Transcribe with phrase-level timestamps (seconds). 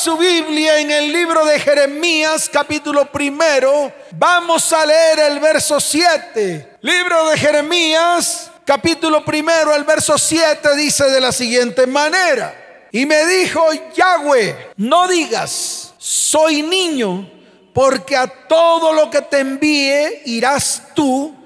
[0.00, 6.78] su Biblia en el libro de Jeremías capítulo primero, vamos a leer el verso 7.
[6.80, 12.88] Libro de Jeremías capítulo primero, el verso 7 dice de la siguiente manera.
[12.90, 13.62] Y me dijo
[13.94, 17.30] Yahweh, no digas, soy niño,
[17.74, 21.36] porque a todo lo que te envíe irás tú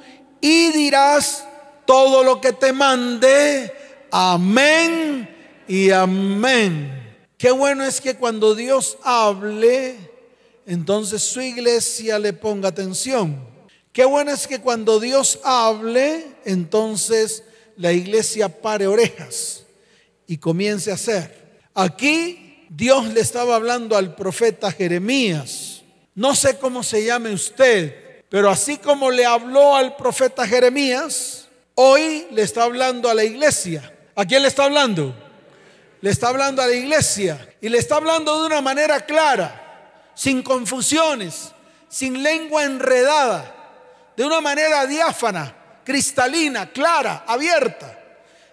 [0.41, 1.45] y dirás
[1.87, 4.07] todo lo que te mande.
[4.13, 5.29] Amén
[5.67, 7.04] y amén.
[7.37, 9.97] Qué bueno es que cuando Dios hable,
[10.67, 13.39] entonces su iglesia le ponga atención.
[13.93, 17.45] Qué bueno es que cuando Dios hable, entonces
[17.77, 19.65] la iglesia pare orejas
[20.27, 21.61] y comience a hacer.
[21.75, 25.83] Aquí Dios le estaba hablando al profeta Jeremías.
[26.15, 32.27] No sé cómo se llame usted, pero así como le habló al profeta Jeremías, hoy
[32.31, 33.93] le está hablando a la iglesia.
[34.15, 35.15] ¿A quién le está hablando?
[36.05, 40.43] Le está hablando a la iglesia y le está hablando de una manera clara, sin
[40.43, 41.51] confusiones,
[41.89, 47.99] sin lengua enredada, de una manera diáfana, cristalina, clara, abierta.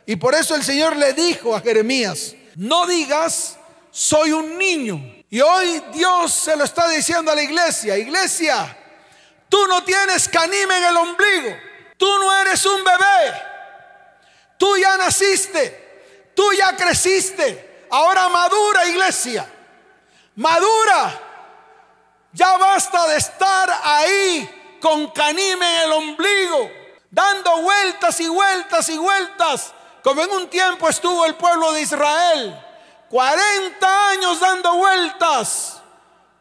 [0.05, 3.57] Y por eso el Señor le dijo a Jeremías, no digas,
[3.91, 5.03] soy un niño.
[5.29, 8.77] Y hoy Dios se lo está diciendo a la iglesia, iglesia,
[9.49, 11.57] tú no tienes canime en el ombligo,
[11.97, 13.41] tú no eres un bebé,
[14.57, 15.80] tú ya naciste,
[16.35, 17.87] Tú ya creciste.
[17.89, 19.47] Ahora madura, iglesia.
[20.35, 21.19] Madura.
[22.33, 26.71] Ya basta de estar ahí con canime en el ombligo,
[27.09, 32.65] dando vueltas y vueltas y vueltas, como en un tiempo estuvo el pueblo de Israel.
[33.09, 35.81] 40 años dando vueltas.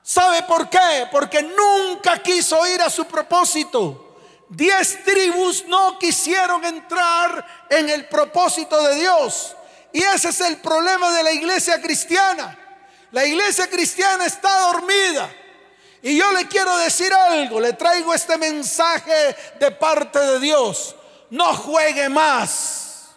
[0.02, 1.08] ¿Sabe por qué?
[1.10, 4.16] Porque nunca quiso ir a su propósito.
[4.48, 9.54] Diez tribus no quisieron entrar en el propósito de Dios.
[9.92, 12.56] Y ese es el problema de la iglesia cristiana.
[13.12, 15.30] La iglesia cristiana está dormida.
[16.02, 20.94] Y yo le quiero decir algo, le traigo este mensaje de parte de Dios.
[21.30, 23.10] No juegue más.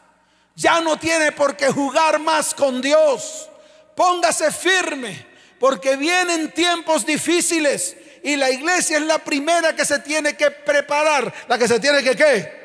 [0.55, 3.49] Ya no tiene por qué jugar más con Dios.
[3.95, 5.25] Póngase firme,
[5.59, 11.31] porque vienen tiempos difíciles y la iglesia es la primera que se tiene que preparar,
[11.47, 12.63] la que se tiene que qué.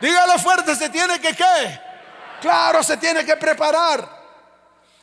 [0.00, 1.85] Dígalo fuerte, se tiene que qué
[2.40, 4.16] Claro, se tiene que preparar.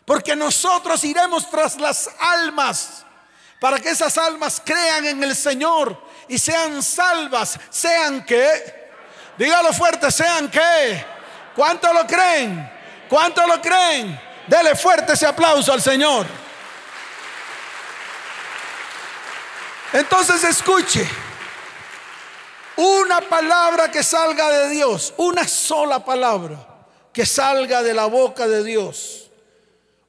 [0.05, 3.05] Porque nosotros iremos tras las almas
[3.59, 8.91] para que esas almas crean en el Señor y sean salvas, sean que,
[9.37, 11.05] dígalo fuerte, sean que,
[11.55, 12.69] ¿cuánto lo creen?
[13.07, 14.19] ¿Cuánto lo creen?
[14.47, 16.25] Dele fuerte ese aplauso al Señor.
[19.93, 21.07] Entonces escuche,
[22.75, 26.72] una palabra que salga de Dios, una sola palabra
[27.13, 29.29] que salga de la boca de Dios.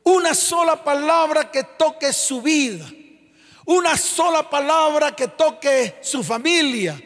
[0.02, 2.86] Una sola palabra que toque su vida.
[3.66, 7.00] Una sola palabra que toque su familia.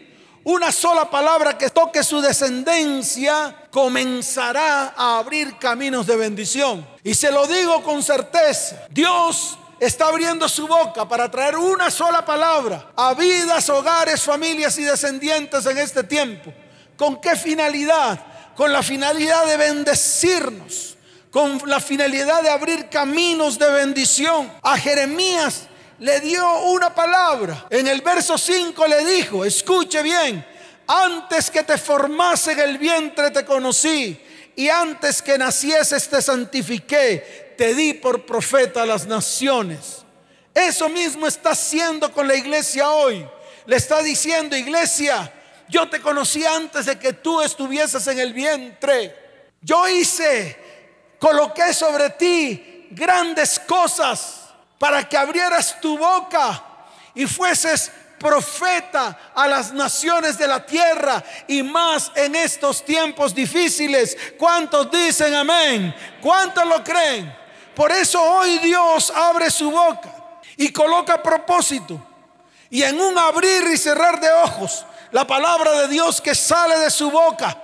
[0.44, 6.86] Una sola palabra que toque su descendencia comenzará a abrir caminos de bendición.
[7.02, 8.86] Y se lo digo con certeza.
[8.90, 14.82] Dios está abriendo su boca para traer una sola palabra a vidas, hogares, familias y
[14.82, 16.52] descendientes en este tiempo.
[16.96, 18.18] ¿Con qué finalidad?
[18.58, 20.96] Con la finalidad de bendecirnos,
[21.30, 24.52] con la finalidad de abrir caminos de bendición.
[24.62, 25.68] A Jeremías
[26.00, 27.68] le dio una palabra.
[27.70, 30.44] En el verso 5 le dijo, escuche bien,
[30.88, 34.20] antes que te formase en el vientre te conocí
[34.56, 39.98] y antes que nacieses te santifiqué, te di por profeta a las naciones.
[40.52, 43.24] Eso mismo está haciendo con la iglesia hoy.
[43.66, 45.32] Le está diciendo, iglesia,
[45.68, 49.14] yo te conocí antes de que tú estuvieses en el vientre.
[49.60, 50.56] Yo hice,
[51.18, 54.48] coloqué sobre ti grandes cosas
[54.78, 56.62] para que abrieras tu boca
[57.14, 64.16] y fueses profeta a las naciones de la tierra y más en estos tiempos difíciles.
[64.36, 65.94] ¿Cuántos dicen amén?
[66.20, 67.34] ¿Cuántos lo creen?
[67.74, 70.12] Por eso hoy Dios abre su boca
[70.56, 72.04] y coloca propósito.
[72.70, 76.90] Y en un abrir y cerrar de ojos, la palabra de Dios que sale de
[76.90, 77.56] su boca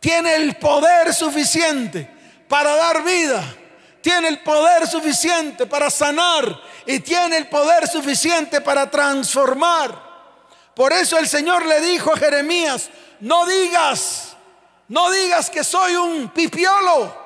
[0.00, 2.10] tiene el poder suficiente
[2.48, 3.42] para dar vida,
[4.00, 10.10] tiene el poder suficiente para sanar y tiene el poder suficiente para transformar.
[10.74, 12.90] Por eso el Señor le dijo a Jeremías,
[13.20, 14.36] no digas,
[14.88, 17.16] no digas que soy un pipiolo,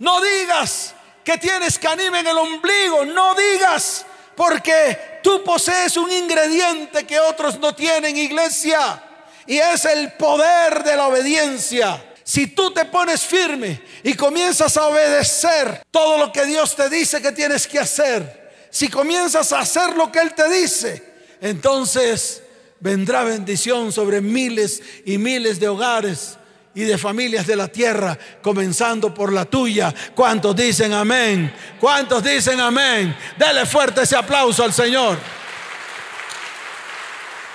[0.00, 4.04] no digas que tienes canime en el ombligo, no digas
[4.38, 9.02] porque tú posees un ingrediente que otros no tienen, iglesia.
[9.48, 12.04] Y es el poder de la obediencia.
[12.22, 17.20] Si tú te pones firme y comienzas a obedecer todo lo que Dios te dice
[17.20, 21.02] que tienes que hacer, si comienzas a hacer lo que Él te dice,
[21.40, 22.40] entonces
[22.78, 26.37] vendrá bendición sobre miles y miles de hogares
[26.78, 29.94] y de familias de la tierra, comenzando por la tuya.
[30.14, 31.52] ¿Cuántos dicen amén?
[31.80, 33.16] ¿Cuántos dicen amén?
[33.36, 35.18] Dele fuerte ese aplauso al Señor.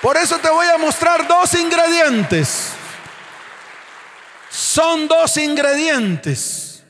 [0.02, 2.74] Por eso te voy a mostrar dos ingredientes
[4.54, 6.84] son dos ingredientes,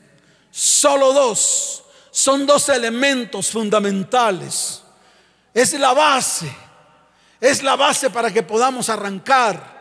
[0.50, 1.82] solo dos.
[2.10, 4.82] Son dos elementos fundamentales.
[5.52, 6.54] Es la base.
[7.40, 9.73] Es la base para que podamos arrancar.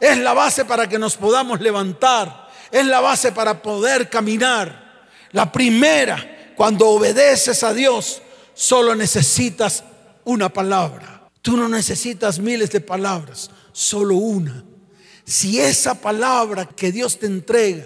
[0.00, 2.48] Es la base para que nos podamos levantar.
[2.70, 5.06] Es la base para poder caminar.
[5.32, 8.22] La primera, cuando obedeces a Dios,
[8.54, 9.84] solo necesitas
[10.24, 11.28] una palabra.
[11.42, 14.64] Tú no necesitas miles de palabras, solo una.
[15.24, 17.84] Si esa palabra que Dios te entrega,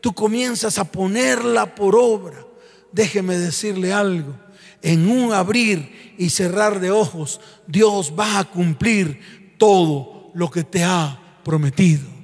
[0.00, 2.44] tú comienzas a ponerla por obra,
[2.92, 4.34] déjeme decirle algo,
[4.82, 10.84] en un abrir y cerrar de ojos, Dios va a cumplir todo lo que te
[10.84, 12.14] ha prometido.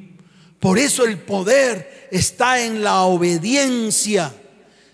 [0.59, 4.35] Por eso el poder está en la obediencia.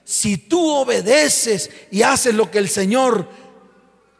[0.04, 3.28] Si tú obedeces y haces lo que el Señor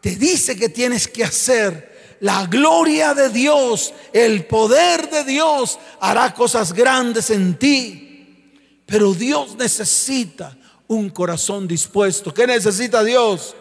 [0.00, 6.34] te dice que tienes que hacer, la gloria de Dios, el poder de Dios hará
[6.34, 8.82] cosas grandes en ti.
[8.86, 10.56] Pero Dios necesita
[10.88, 12.32] un corazón dispuesto.
[12.32, 13.54] ¿Qué necesita Dios?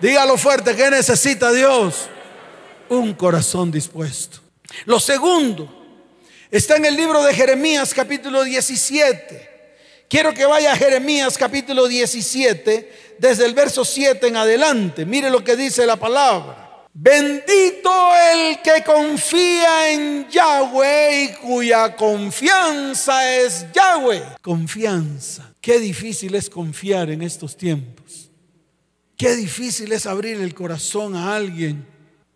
[0.00, 2.08] Dígalo fuerte, ¿qué necesita Dios?
[2.88, 4.38] Un corazón dispuesto.
[4.84, 5.81] Lo segundo
[6.52, 9.50] está en el libro de Jeremías capítulo 17.
[10.06, 15.06] Quiero que vaya a Jeremías capítulo 17 desde el verso 7 en adelante.
[15.06, 16.86] Mire lo que dice la palabra.
[16.92, 17.90] Bendito
[18.34, 24.22] el que confía en Yahweh y cuya confianza es Yahweh.
[24.42, 25.54] Confianza.
[25.58, 28.30] Qué difícil es confiar en estos tiempos.
[29.16, 31.86] Qué difícil es abrir el corazón a alguien.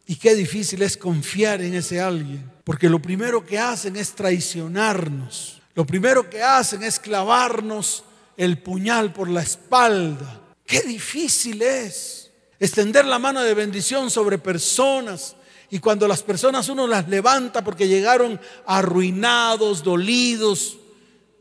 [0.06, 2.55] Y qué difícil es confiar en ese alguien.
[2.66, 5.62] Porque lo primero que hacen es traicionarnos.
[5.76, 8.02] Lo primero que hacen es clavarnos
[8.36, 10.40] el puñal por la espalda.
[10.66, 15.36] Qué difícil es extender la mano de bendición sobre personas.
[15.70, 20.76] Y cuando las personas uno las levanta porque llegaron arruinados, dolidos,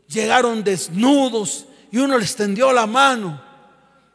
[0.06, 3.42] llegaron desnudos y uno les tendió la mano,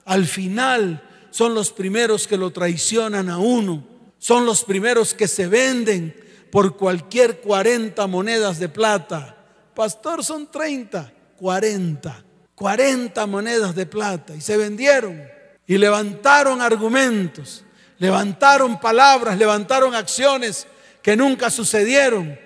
[0.06, 3.86] al final son los primeros que lo traicionan a uno,
[4.18, 9.38] son los primeros que se venden por cualquier 40 monedas de plata.
[9.74, 15.22] Pastor, son 30, 40, 40 monedas de plata y se vendieron
[15.66, 17.64] y levantaron argumentos,
[17.98, 20.68] levantaron palabras, levantaron acciones
[21.02, 22.38] que nunca sucedieron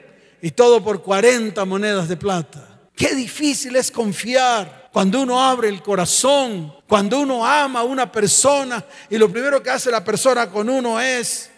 [0.41, 2.67] y todo por 40 monedas de plata.
[2.95, 8.85] Qué difícil es confiar cuando uno abre el corazón, cuando uno ama a una persona
[9.09, 11.49] y lo primero que hace la persona con uno es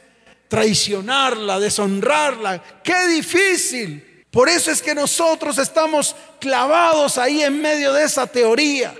[0.48, 2.64] traicionarla, deshonrarla.
[2.84, 4.26] Qué difícil.
[4.32, 8.94] Por eso es que nosotros estamos clavados ahí en medio de esa teoría.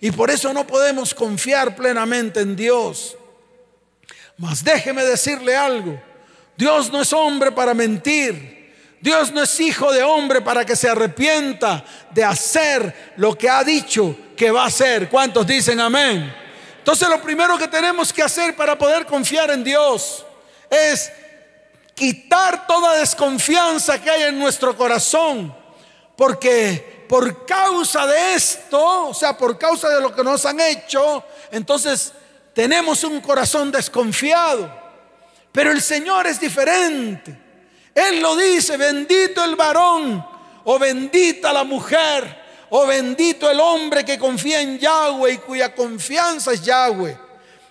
[0.00, 3.16] Y por eso no podemos confiar plenamente en Dios.
[4.36, 6.00] Mas déjeme decirle algo.
[6.56, 8.60] Dios no es hombre para mentir.
[9.00, 13.64] Dios no es hijo de hombre para que se arrepienta de hacer lo que ha
[13.64, 15.08] dicho que va a hacer.
[15.08, 16.34] ¿Cuántos dicen amén?
[16.78, 20.24] Entonces lo primero que tenemos que hacer para poder confiar en Dios
[20.70, 21.12] es
[21.94, 25.54] quitar toda desconfianza que hay en nuestro corazón.
[26.16, 31.24] Porque por causa de esto, o sea, por causa de lo que nos han hecho,
[31.50, 32.12] entonces
[32.54, 34.70] tenemos un corazón desconfiado.
[35.52, 37.36] Pero el Señor es diferente.
[37.94, 40.24] Él lo dice, bendito el varón
[40.64, 42.38] o bendita la mujer
[42.70, 47.29] o bendito el hombre que confía en Yahweh y cuya confianza es Yahweh.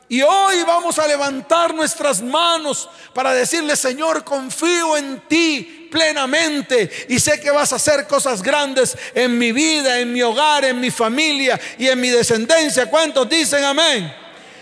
[0.09, 7.19] Y hoy vamos a levantar nuestras manos para decirle, Señor, confío en ti plenamente y
[7.19, 10.89] sé que vas a hacer cosas grandes en mi vida, en mi hogar, en mi
[10.89, 12.89] familia y en mi descendencia.
[12.89, 14.11] ¿Cuántos dicen amén?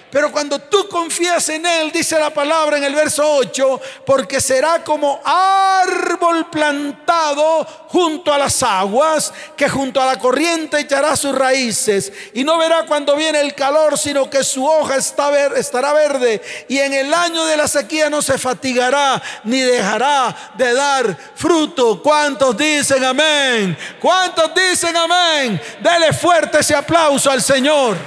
[0.09, 4.81] Pero cuando tú confías en Él, dice la palabra en el verso 8, porque será
[4.81, 12.13] como árbol plantado junto a las aguas, que junto a la corriente echará sus raíces,
[12.33, 16.93] y no verá cuando viene el calor, sino que su hoja estará verde, y en
[16.93, 22.01] el año de la sequía no se fatigará, ni dejará de dar fruto.
[22.01, 23.77] ¿Cuántos dicen amén?
[23.99, 25.61] ¿Cuántos dicen amén?
[25.81, 27.97] Dele fuerte ese aplauso al Señor.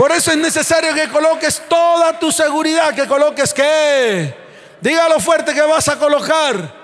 [0.00, 4.34] Por eso es necesario que coloques toda tu seguridad, que coloques que
[4.80, 6.74] Dígalo fuerte que vas a colocar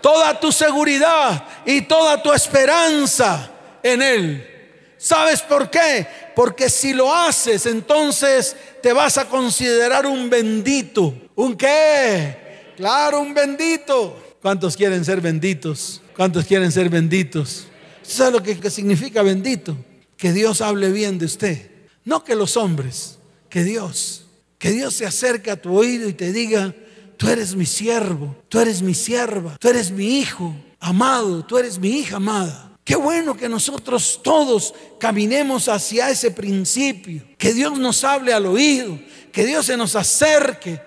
[0.00, 3.50] toda tu seguridad y toda tu esperanza
[3.82, 4.48] en Él.
[4.96, 6.06] ¿Sabes por qué?
[6.34, 11.12] Porque si lo haces, entonces te vas a considerar un bendito.
[11.34, 12.72] ¿Un qué?
[12.78, 14.36] Claro, un bendito.
[14.40, 16.00] ¿Cuántos quieren ser benditos?
[16.16, 17.66] ¿Cuántos quieren ser benditos?
[18.00, 19.76] ¿Sabe lo que, significa bendito?
[20.16, 21.73] Que Dios hable bien de usted.
[22.04, 23.18] No que los hombres,
[23.48, 24.26] que Dios.
[24.58, 26.74] Que Dios se acerque a tu oído y te diga,
[27.16, 31.78] tú eres mi siervo, tú eres mi sierva, tú eres mi hijo amado, tú eres
[31.78, 32.72] mi hija amada.
[32.84, 38.98] Qué bueno que nosotros todos caminemos hacia ese principio, que Dios nos hable al oído,
[39.32, 40.80] que Dios se nos acerque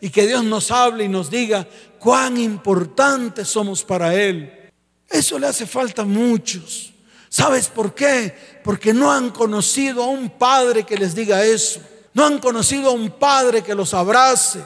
[0.00, 1.66] y que Dios nos hable y nos diga
[1.98, 4.70] cuán importantes somos para Él.
[5.08, 6.92] Eso le hace falta a muchos.
[7.28, 8.34] ¿Sabes por qué?
[8.64, 11.80] Porque no han conocido a un padre que les diga eso.
[12.14, 14.60] No han conocido a un padre que los abrace.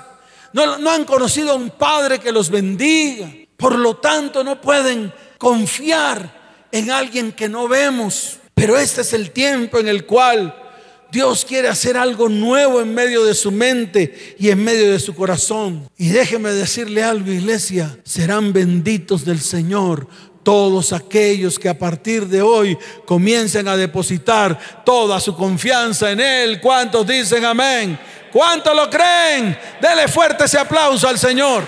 [0.52, 3.30] No, han conocido a un padre que los bendiga.
[3.56, 8.38] Por lo tanto, no pueden confiar en alguien que no vemos.
[8.54, 10.54] Pero este es el tiempo en el cual
[11.10, 15.14] Dios quiere hacer algo nuevo en medio de su mente y en medio de su
[15.14, 15.88] corazón.
[15.98, 20.06] Y déjeme decirle algo, iglesia, serán benditos del Señor
[20.42, 26.60] todos aquellos que a partir de hoy comiencen a depositar toda su confianza en Él.
[26.60, 27.98] ¿Cuántos dicen amén?
[28.32, 29.58] ¿Cuántos lo creen?
[29.80, 31.64] Dele fuerte ese aplauso al Señor.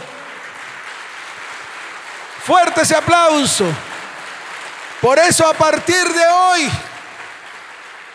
[2.45, 3.65] Fuerte ese aplauso.
[5.01, 6.71] Por eso a partir de hoy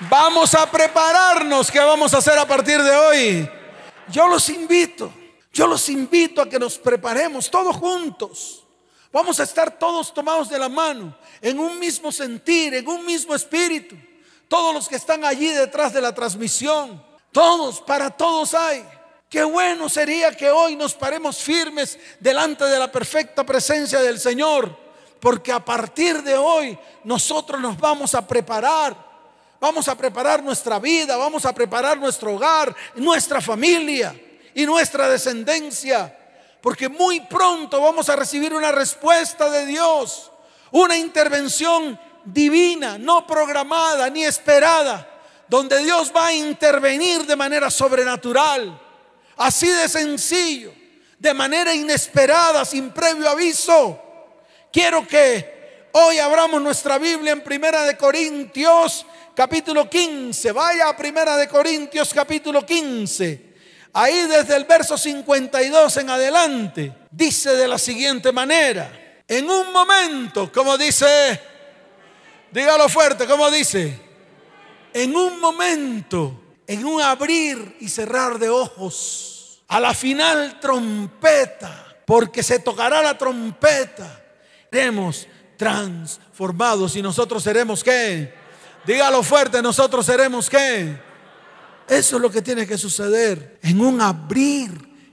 [0.10, 1.70] vamos a prepararnos.
[1.70, 3.50] ¿Qué vamos a hacer a partir de hoy?
[4.08, 5.14] Yo los invito,
[5.54, 8.59] yo los invito a que nos preparemos todos juntos.
[9.12, 13.34] Vamos a estar todos tomados de la mano, en un mismo sentir, en un mismo
[13.34, 13.96] espíritu.
[14.48, 18.86] Todos los que están allí detrás de la transmisión, todos, para todos hay.
[19.30, 24.90] Qué bueno sería que hoy nos paremos firmes delante de la perfecta presencia del Señor
[25.20, 29.10] porque a partir de hoy nosotros nos vamos a preparar.
[29.60, 34.16] Vamos a preparar nuestra vida, vamos a preparar nuestro hogar, nuestra familia
[34.54, 36.18] y nuestra descendencia.
[36.62, 40.32] Porque muy pronto vamos a recibir una respuesta de Dios,
[40.72, 45.08] una intervención divina, no programada ni esperada,
[45.48, 48.80] donde Dios va a intervenir de manera sobrenatural,
[49.38, 50.74] así de sencillo,
[51.18, 54.00] de manera inesperada, sin previo aviso.
[54.72, 60.52] Quiero que hoy abramos nuestra Biblia en Primera de Corintios capítulo 15.
[60.52, 63.49] Vaya a Primera de Corintios capítulo 15.
[63.94, 68.92] Ahí desde el verso 52 en adelante dice de la siguiente manera.
[69.28, 71.40] En un momento, como dice,
[72.52, 74.00] dígalo fuerte, como dice,
[74.94, 82.42] en un momento, en un abrir y cerrar de ojos, a la final trompeta, porque
[82.42, 84.20] se tocará la trompeta
[84.72, 85.28] seremos
[85.58, 88.34] transformados y nosotros seremos qué?
[88.86, 91.09] Dígalo fuerte, nosotros seremos qué?
[91.90, 94.72] Eso es lo que tiene que suceder en un abrir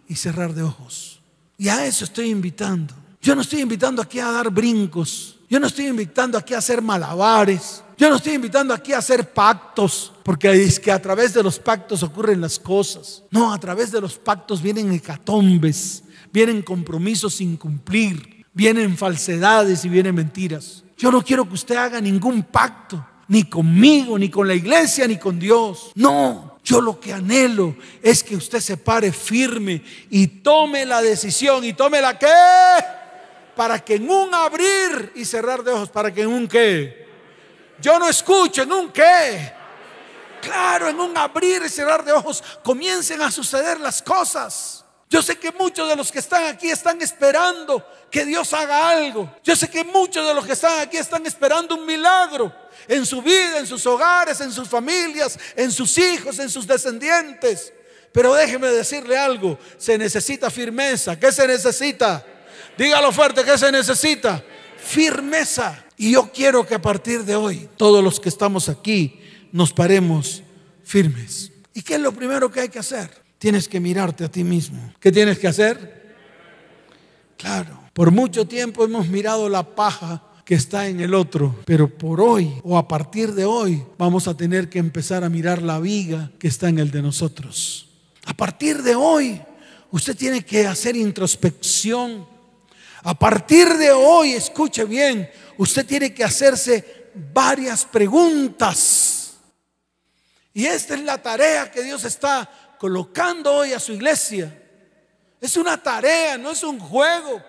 [0.08, 1.20] y cerrar de ojos.
[1.58, 2.94] Y a eso estoy invitando.
[3.20, 5.38] Yo no estoy invitando aquí a dar brincos.
[5.48, 7.82] Yo no estoy invitando aquí a hacer malabares.
[7.96, 11.58] Yo no estoy invitando aquí a hacer pactos, porque es que a través de los
[11.58, 13.22] pactos ocurren las cosas.
[13.30, 19.90] No, a través de los pactos vienen hecatombes, vienen compromisos sin cumplir vienen falsedades y
[19.90, 20.82] vienen mentiras.
[20.96, 25.18] Yo no quiero que usted haga ningún pacto, ni conmigo, ni con la iglesia, ni
[25.18, 25.92] con Dios.
[25.94, 31.64] No, yo lo que anhelo es que usted se pare firme y tome la decisión
[31.64, 32.26] y tome la qué.
[33.54, 37.06] Para que en un abrir y cerrar de ojos, para que en un qué.
[37.80, 39.52] Yo no escucho en un qué.
[40.42, 44.84] Claro, en un abrir y cerrar de ojos comiencen a suceder las cosas.
[45.08, 49.32] Yo sé que muchos de los que están aquí están esperando que Dios haga algo.
[49.44, 52.52] Yo sé que muchos de los que están aquí están esperando un milagro
[52.88, 57.72] en su vida, en sus hogares, en sus familias, en sus hijos, en sus descendientes.
[58.10, 61.18] Pero déjeme decirle algo, se necesita firmeza.
[61.18, 62.24] ¿Qué se necesita?
[62.76, 64.42] Dígalo fuerte, ¿qué se necesita?
[64.76, 65.84] Firmeza.
[65.96, 69.20] Y yo quiero que a partir de hoy todos los que estamos aquí
[69.52, 70.42] nos paremos
[70.82, 71.52] firmes.
[71.72, 73.25] ¿Y qué es lo primero que hay que hacer?
[73.38, 74.92] Tienes que mirarte a ti mismo.
[74.98, 76.16] ¿Qué tienes que hacer?
[77.36, 82.20] Claro, por mucho tiempo hemos mirado la paja que está en el otro, pero por
[82.20, 86.30] hoy o a partir de hoy vamos a tener que empezar a mirar la viga
[86.38, 87.88] que está en el de nosotros.
[88.24, 89.40] A partir de hoy
[89.90, 92.26] usted tiene que hacer introspección.
[93.02, 95.28] A partir de hoy, escuche bien,
[95.58, 99.34] usted tiene que hacerse varias preguntas.
[100.52, 104.52] Y esta es la tarea que Dios está colocando hoy a su iglesia
[105.40, 107.42] Es una tarea, no es un juego.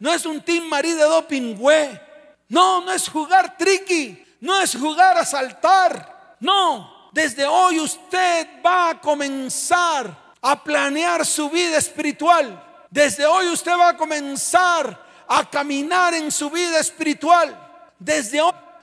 [0.00, 2.00] No es un Team Marí de dopingüe.
[2.48, 4.24] No, no es jugar tricky.
[4.40, 6.36] No es jugar a saltar.
[6.40, 12.64] No, desde hoy usted va a comenzar a planear su vida espiritual.
[12.90, 17.56] Desde hoy usted va a comenzar a caminar en su vida espiritual.
[17.98, 18.40] Desde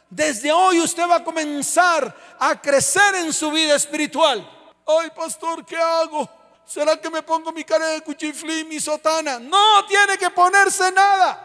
[0.09, 4.47] desde hoy usted va a comenzar a crecer en su vida espiritual.
[4.85, 6.29] Ay, pastor, ¿qué hago?
[6.65, 9.39] ¿Será que me pongo mi cara de cuchiflí, mi sotana?
[9.39, 11.41] No tiene que ponerse nada.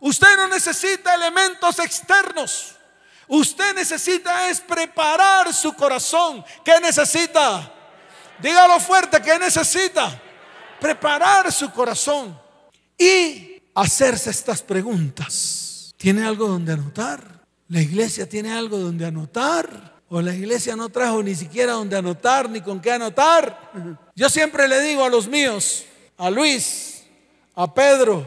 [0.00, 2.74] Usted no necesita elementos externos.
[3.26, 6.44] Usted necesita es preparar su corazón.
[6.64, 7.72] ¿Qué necesita?
[8.38, 10.20] Dígalo fuerte, ¿qué necesita?
[10.80, 12.38] Preparar su corazón
[12.98, 15.94] y hacerse estas preguntas.
[15.96, 17.46] ¿Tiene algo donde anotar?
[17.68, 19.93] ¿La iglesia tiene algo donde anotar?
[20.16, 23.72] O la iglesia no trajo ni siquiera donde anotar, ni con qué anotar.
[24.14, 27.02] Yo siempre le digo a los míos, a Luis,
[27.56, 28.24] a Pedro,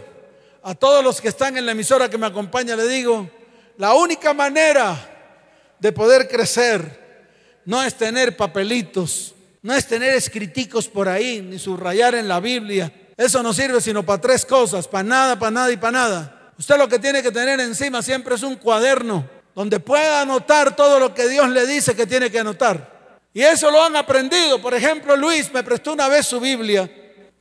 [0.63, 3.29] a todos los que están en la emisora que me acompaña, le digo,
[3.77, 4.98] la única manera
[5.79, 12.15] de poder crecer no es tener papelitos, no es tener escriticos por ahí, ni subrayar
[12.15, 12.91] en la Biblia.
[13.15, 16.51] Eso no sirve sino para tres cosas, para nada, para nada y para nada.
[16.60, 21.00] Usted lo que tiene que tener encima siempre es un cuaderno donde pueda anotar todo
[21.00, 23.18] lo que Dios le dice que tiene que anotar.
[23.34, 24.62] Y eso lo han aprendido.
[24.62, 26.88] Por ejemplo, Luis me prestó una vez su Biblia.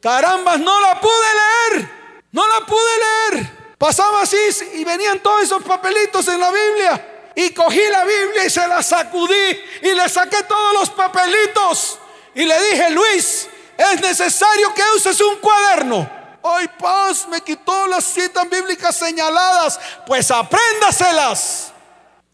[0.00, 1.90] Carambas, no la pude leer.
[2.32, 3.74] No la pude leer.
[3.76, 4.38] Pasaba así
[4.72, 7.32] y venían todos esos papelitos en la Biblia.
[7.34, 11.98] Y cogí la Biblia y se la sacudí y le saqué todos los papelitos.
[12.34, 13.46] Y le dije, Luis,
[13.76, 16.10] es necesario que uses un cuaderno.
[16.42, 19.78] Ay, paz, me quitó las citas bíblicas señaladas.
[20.06, 21.74] Pues apréndaselas.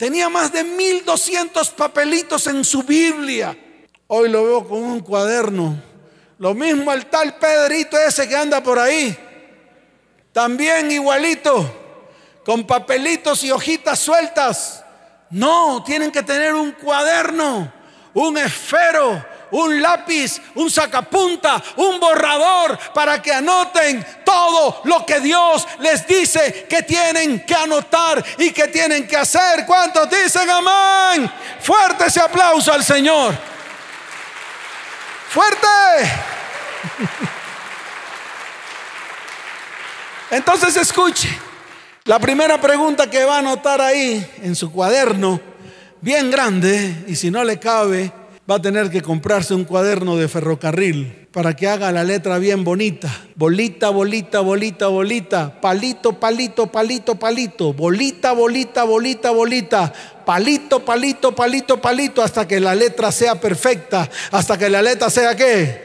[0.03, 3.57] Tenía más de 1200 papelitos en su Biblia.
[4.09, 5.81] Hoy lo veo con un cuaderno.
[6.39, 9.17] Lo mismo el tal Pedrito ese que anda por ahí.
[10.33, 11.73] También igualito,
[12.45, 14.85] con papelitos y hojitas sueltas.
[15.31, 17.73] No, tienen que tener un cuaderno,
[18.13, 25.67] un esfero, un lápiz, un sacapunta, un borrador para que anoten todo lo que Dios
[25.79, 29.65] les dice que tienen que anotar y que tienen que hacer.
[29.67, 31.31] ¿Cuántos dicen amén?
[31.61, 33.35] Fuerte ese aplauso al Señor.
[35.29, 35.67] Fuerte.
[40.31, 41.29] Entonces escuche.
[42.05, 45.41] La primera pregunta que va a anotar ahí en su cuaderno,
[46.01, 48.13] bien grande, y si no le cabe,
[48.53, 52.65] va a tener que comprarse un cuaderno de ferrocarril para que haga la letra bien
[52.65, 53.11] bonita.
[53.35, 55.59] Bolita, bolita, bolita, bolita.
[55.59, 57.73] Palito, palito, palito, palito.
[57.73, 59.93] Bolita, bolita, bolita, bolita.
[60.27, 62.23] Palito, palito, palito, palito.
[62.23, 64.11] Hasta que la letra sea perfecta.
[64.31, 65.81] Hasta que la letra sea qué?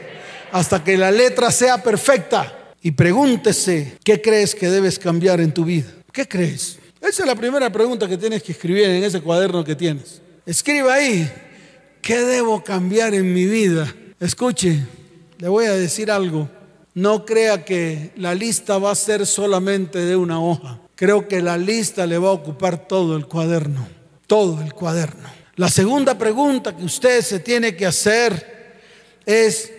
[0.52, 2.74] Hasta que la letra sea perfecta.
[2.82, 5.88] Y pregúntese, ¿qué crees que debes cambiar en tu vida?
[6.12, 6.78] ¿Qué crees?
[7.00, 10.20] Esa es la primera pregunta que tienes que escribir en ese cuaderno que tienes.
[10.44, 11.30] Escriba ahí,
[12.02, 13.94] ¿Qué debo cambiar en mi vida?
[14.20, 14.84] Escuche,
[15.38, 16.48] le voy a decir algo.
[16.94, 20.80] No crea que la lista va a ser solamente de una hoja.
[20.94, 23.86] Creo que la lista le va a ocupar todo el cuaderno,
[24.26, 25.28] todo el cuaderno.
[25.54, 28.76] La segunda pregunta que usted se tiene que hacer
[29.24, 29.72] es,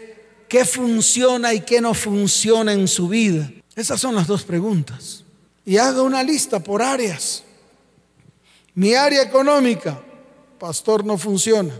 [0.47, 3.51] ¿qué funciona y qué no funciona en su vida?
[3.75, 5.23] Esas son las dos preguntas.
[5.65, 7.43] Y haga una lista por áreas.
[8.75, 10.01] Mi área económica,
[10.57, 11.73] pastor, no funciona.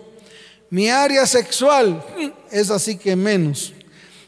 [0.70, 2.04] Mi área sexual
[2.52, 3.74] es así que menos.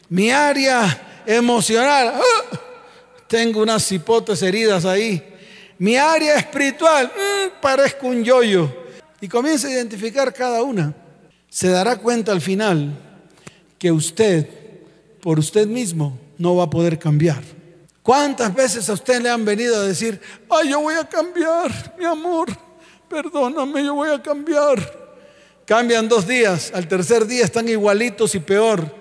[0.08, 2.58] Mi área emocional, ¡ah!
[3.28, 5.22] tengo unas hipotes heridas ahí.
[5.78, 8.70] Mi área espiritual, mm, parezco un yoyo.
[9.20, 10.94] Y comienza a identificar cada una.
[11.48, 12.92] Se dará cuenta al final
[13.78, 14.48] que usted,
[15.20, 17.42] por usted mismo, no va a poder cambiar.
[18.02, 22.04] ¿Cuántas veces a usted le han venido a decir, ay, yo voy a cambiar, mi
[22.04, 22.48] amor,
[23.08, 25.01] perdóname, yo voy a cambiar?
[25.72, 28.94] Cambian dos días, al tercer día están igualitos y peor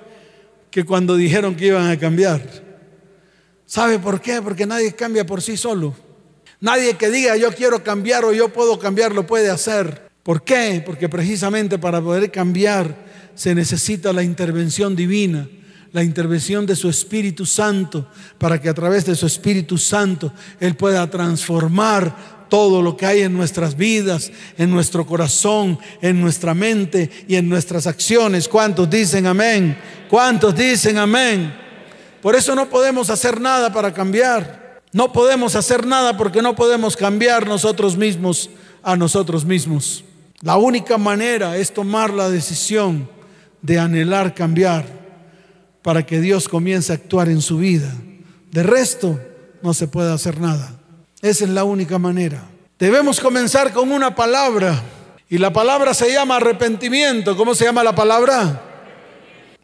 [0.70, 2.42] que cuando dijeron que iban a cambiar.
[3.66, 4.42] ¿Sabe por qué?
[4.42, 5.94] Porque nadie cambia por sí solo.
[6.62, 10.12] Nadie que diga yo quiero cambiar o yo puedo cambiar lo puede hacer.
[10.24, 10.82] ¿Por qué?
[10.86, 12.96] Porque precisamente para poder cambiar
[13.36, 15.50] se necesita la intervención divina,
[15.92, 18.08] la intervención de su Espíritu Santo,
[18.38, 23.22] para que a través de su Espíritu Santo Él pueda transformar todo lo que hay
[23.22, 28.50] en nuestras vidas, en nuestro corazón, en nuestra mente y en nuestras acciones.
[28.50, 29.78] ¿Cuántos dicen amén?
[30.10, 31.56] ¿Cuántos dicen amén?
[32.22, 34.82] Por eso no podemos hacer nada para cambiar.
[34.92, 38.50] No podemos hacer nada porque no podemos cambiar nosotros mismos
[38.84, 40.04] a nosotros mismos.
[40.42, 43.08] La única manera es tomar la decisión
[43.62, 45.00] de anhelar cambiar.
[45.82, 47.92] para que Dios comience a actuar en su vida.
[48.52, 49.20] De resto,
[49.64, 50.81] no se puede hacer nada.
[51.22, 52.44] Esa es la única manera.
[52.80, 54.82] Debemos comenzar con una palabra.
[55.30, 57.38] Y la palabra se llama arrepentimiento.
[57.38, 58.62] ¿Cómo se llama la palabra?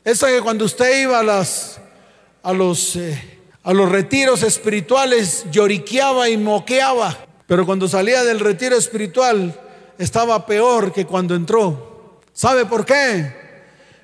[0.03, 7.17] Esa que cuando usted iba a, los, eh, a los retiros espirituales lloriqueaba y moqueaba.
[7.47, 9.59] Pero cuando salía del retiro espiritual
[9.97, 12.21] estaba peor que cuando entró.
[12.33, 13.33] ¿Sabe por qué?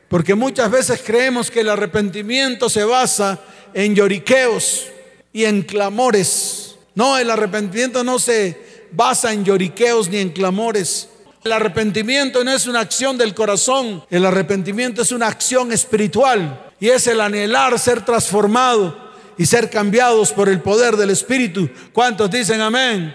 [0.10, 3.40] Porque muchas veces creemos que el arrepentimiento se basa
[3.74, 4.88] en lloriqueos
[5.32, 6.63] y en clamores.
[6.96, 11.10] No, el arrepentimiento no se basa en lloriqueos ni en clamores.
[11.44, 16.90] El arrepentimiento no es una acción del corazón, el arrepentimiento es una acción espiritual y
[16.90, 21.70] es el anhelar ser transformado y ser cambiados por el poder del Espíritu.
[21.92, 23.14] ¿Cuántos dicen amén?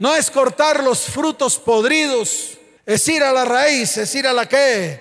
[0.00, 4.48] No es cortar los frutos podridos, es ir a la raíz, es ir a la
[4.48, 5.00] que.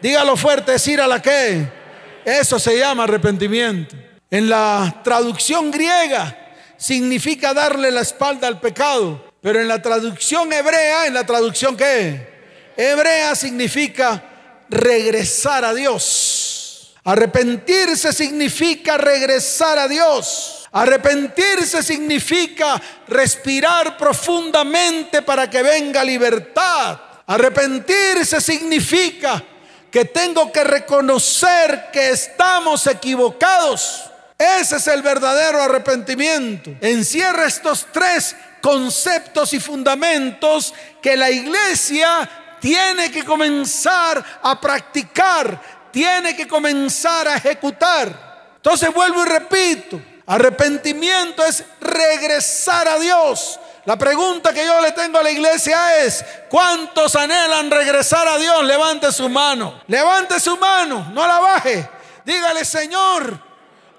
[0.00, 1.68] Dígalo fuerte, es ir a la que.
[2.24, 3.94] Eso se llama arrepentimiento.
[4.30, 6.47] En la traducción griega
[6.78, 12.72] significa darle la espalda al pecado, pero en la traducción hebrea, en la traducción que
[12.76, 14.22] hebrea significa
[14.70, 16.94] regresar a Dios.
[17.04, 20.68] Arrepentirse significa regresar a Dios.
[20.70, 27.00] Arrepentirse significa respirar profundamente para que venga libertad.
[27.26, 29.42] Arrepentirse significa
[29.90, 34.04] que tengo que reconocer que estamos equivocados
[34.38, 36.70] ese es el verdadero arrepentimiento.
[36.80, 40.72] Encierra estos tres conceptos y fundamentos
[41.02, 42.28] que la iglesia
[42.60, 48.52] tiene que comenzar a practicar, tiene que comenzar a ejecutar.
[48.56, 53.58] Entonces vuelvo y repito, arrepentimiento es regresar a Dios.
[53.86, 58.62] La pregunta que yo le tengo a la iglesia es, ¿cuántos anhelan regresar a Dios?
[58.62, 61.88] Levante su mano, levante su mano, no la baje.
[62.24, 63.47] Dígale, Señor,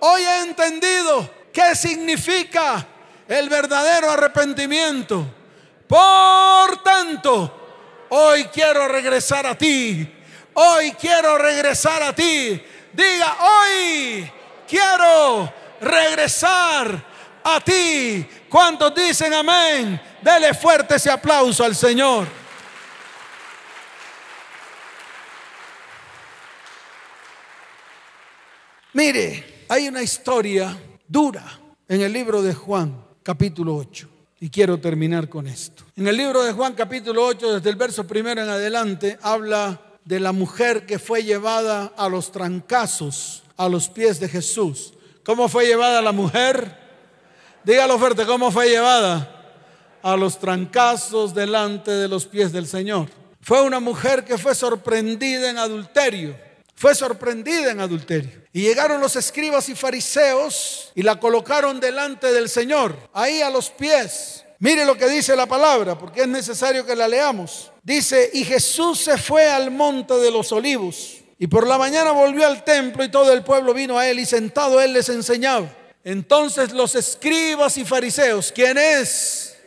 [0.02, 2.86] Hoy he entendido qué significa
[3.28, 5.26] el verdadero arrepentimiento.
[5.88, 10.16] Por tanto, hoy quiero regresar a ti.
[10.54, 12.62] Hoy quiero regresar a ti.
[12.94, 14.32] Diga, hoy
[14.68, 17.04] quiero regresar
[17.44, 18.28] a ti.
[18.50, 20.02] ¿Cuántos dicen amén?
[20.22, 22.28] Dele fuerte ese aplauso al Señor.
[28.94, 30.76] Mire, hay una historia
[31.08, 31.46] dura
[31.88, 34.10] en el libro de Juan, capítulo 8.
[34.42, 35.84] Y quiero terminar con esto.
[35.96, 40.20] En el libro de Juan, capítulo 8, desde el verso primero en adelante, habla de
[40.20, 44.94] la mujer que fue llevada a los trancazos a los pies de Jesús.
[45.24, 46.76] ¿Cómo fue llevada la mujer?
[47.64, 49.36] Dígalo fuerte, ¿cómo fue llevada?
[50.02, 53.10] A los trancazos delante de los pies del Señor.
[53.42, 56.49] Fue una mujer que fue sorprendida en adulterio
[56.80, 58.42] fue sorprendida en adulterio.
[58.54, 63.70] Y llegaron los escribas y fariseos y la colocaron delante del Señor, ahí a los
[63.70, 64.46] pies.
[64.60, 67.70] Mire lo que dice la palabra, porque es necesario que la leamos.
[67.84, 71.18] Dice, y Jesús se fue al monte de los olivos.
[71.38, 74.26] Y por la mañana volvió al templo y todo el pueblo vino a él y
[74.26, 75.68] sentado él les enseñaba.
[76.06, 79.58] Entonces los escribas y fariseos, ¿quién es?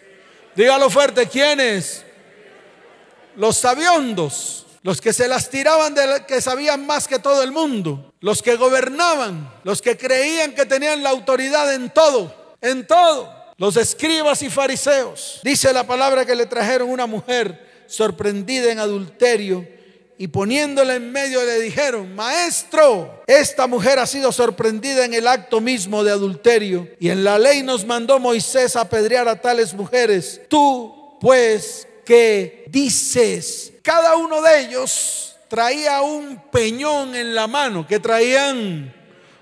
[0.57, 2.05] Dígalo fuerte, ¿quién es?
[3.37, 8.12] Los sabiondos los que se las tiraban de que sabían más que todo el mundo,
[8.20, 13.76] los que gobernaban, los que creían que tenían la autoridad en todo, en todo, los
[13.76, 15.40] escribas y fariseos.
[15.44, 19.66] Dice la palabra que le trajeron una mujer sorprendida en adulterio
[20.18, 25.60] y poniéndola en medio le dijeron, maestro, esta mujer ha sido sorprendida en el acto
[25.60, 30.40] mismo de adulterio y en la ley nos mandó Moisés a apedrear a tales mujeres.
[30.48, 33.71] Tú, pues, ¿qué dices?
[33.82, 38.94] Cada uno de ellos traía un peñón en la mano, que traían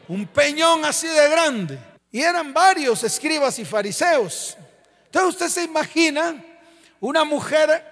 [0.09, 1.79] un peñón así de grande.
[2.11, 4.57] Y eran varios escribas y fariseos.
[5.05, 6.35] Entonces usted se imagina
[6.98, 7.85] una mujer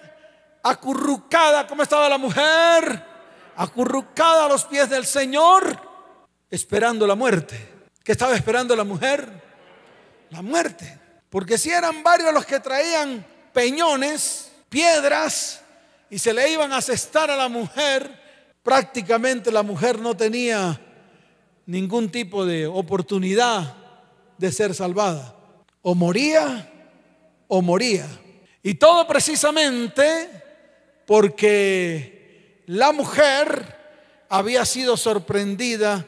[0.62, 3.04] acurrucada, ¿cómo estaba la mujer?
[3.56, 5.80] Acurrucada a los pies del Señor,
[6.50, 7.68] esperando la muerte.
[8.02, 9.30] ¿Qué estaba esperando la mujer?
[10.30, 10.98] La muerte.
[11.30, 15.61] Porque si eran varios los que traían peñones, piedras,
[16.11, 18.11] y se le iban a asestar a la mujer,
[18.62, 20.81] prácticamente la mujer no tenía
[21.66, 23.75] ningún tipo de oportunidad
[24.38, 25.35] de ser salvada.
[25.83, 26.71] O moría
[27.47, 28.07] o moría.
[28.62, 30.31] Y todo precisamente
[31.07, 33.77] porque la mujer
[34.29, 36.07] había sido sorprendida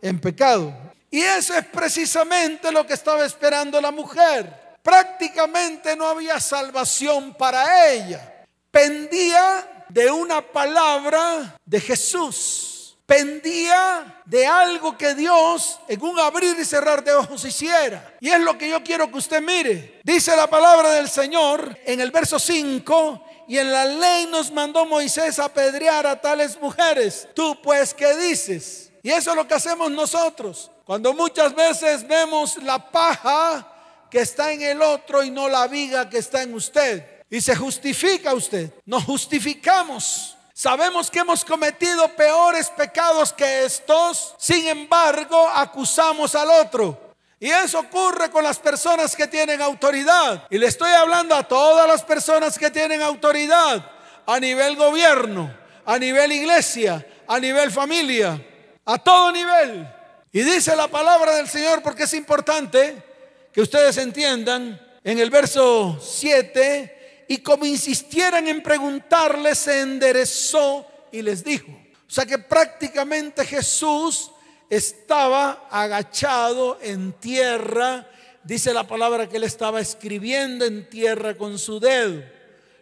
[0.00, 0.72] en pecado.
[1.10, 4.78] Y eso es precisamente lo que estaba esperando la mujer.
[4.82, 8.39] Prácticamente no había salvación para ella
[8.70, 12.66] pendía de una palabra de Jesús.
[13.06, 18.14] pendía de algo que Dios en un abrir y cerrar de ojos hiciera.
[18.20, 20.00] Y es lo que yo quiero que usted mire.
[20.04, 24.86] Dice la palabra del Señor en el verso 5, y en la ley nos mandó
[24.86, 27.26] Moisés apedrear a tales mujeres.
[27.34, 28.92] Tú pues, ¿qué dices?
[29.02, 30.70] Y eso es lo que hacemos nosotros.
[30.84, 33.66] Cuando muchas veces vemos la paja
[34.08, 37.19] que está en el otro y no la viga que está en usted.
[37.30, 38.72] Y se justifica usted.
[38.84, 40.36] Nos justificamos.
[40.52, 47.14] Sabemos que hemos cometido peores pecados que estos, sin embargo acusamos al otro.
[47.38, 50.46] Y eso ocurre con las personas que tienen autoridad.
[50.50, 53.90] Y le estoy hablando a todas las personas que tienen autoridad,
[54.26, 55.50] a nivel gobierno,
[55.86, 58.38] a nivel iglesia, a nivel familia,
[58.84, 59.88] a todo nivel.
[60.32, 63.02] Y dice la palabra del Señor porque es importante
[63.50, 66.99] que ustedes entiendan en el verso 7
[67.30, 71.70] y como insistieran en preguntarle, se enderezó y les dijo.
[71.70, 74.32] O sea que prácticamente Jesús
[74.68, 78.04] estaba agachado en tierra.
[78.42, 82.20] Dice la palabra que él estaba escribiendo en tierra con su dedo.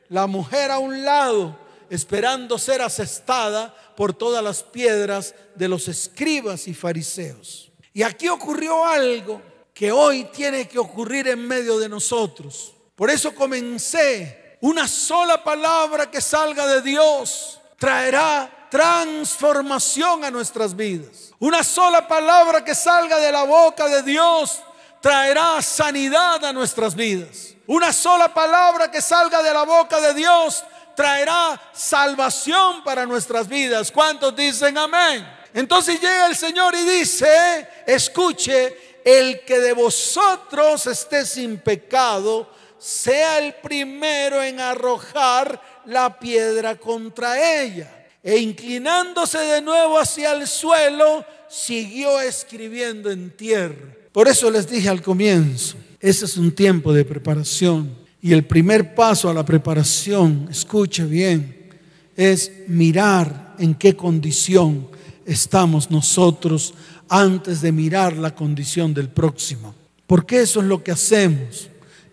[0.08, 1.54] La mujer a un lado,
[1.90, 7.70] esperando ser asestada por todas las piedras de los escribas y fariseos.
[7.92, 9.42] Y aquí ocurrió algo
[9.74, 12.72] que hoy tiene que ocurrir en medio de nosotros.
[12.98, 21.30] Por eso comencé, una sola palabra que salga de Dios traerá transformación a nuestras vidas.
[21.38, 24.58] Una sola palabra que salga de la boca de Dios
[25.00, 27.54] traerá sanidad a nuestras vidas.
[27.68, 30.64] Una sola palabra que salga de la boca de Dios
[30.96, 33.92] traerá salvación para nuestras vidas.
[33.92, 35.24] ¿Cuántos dicen amén?
[35.54, 43.38] Entonces llega el Señor y dice, escuche, el que de vosotros esté sin pecado, sea
[43.38, 47.94] el primero en arrojar la piedra contra ella.
[48.22, 53.94] E inclinándose de nuevo hacia el suelo, siguió escribiendo en tierra.
[54.12, 57.96] Por eso les dije al comienzo, ese es un tiempo de preparación.
[58.20, 61.70] Y el primer paso a la preparación, escuche bien,
[62.16, 64.88] es mirar en qué condición
[65.24, 66.74] estamos nosotros
[67.08, 69.74] antes de mirar la condición del próximo.
[70.06, 71.68] Porque eso es lo que hacemos.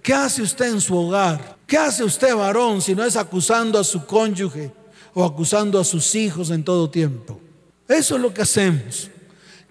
[0.05, 1.57] ¿Qué hace usted en su hogar?
[1.65, 4.71] ¿Qué hace usted varón si no es acusando a su cónyuge
[5.15, 7.41] o acusando a sus hijos en todo tiempo?
[7.87, 9.09] Eso es lo que hacemos.